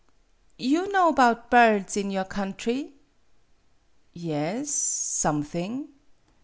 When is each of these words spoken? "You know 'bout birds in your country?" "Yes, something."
"You 0.57 0.91
know 0.91 1.13
'bout 1.13 1.51
birds 1.51 1.95
in 1.95 2.09
your 2.09 2.23
country?" 2.25 2.93
"Yes, 4.13 4.71
something." 4.71 5.89